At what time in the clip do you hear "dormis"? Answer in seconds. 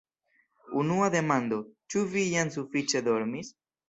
3.09-3.53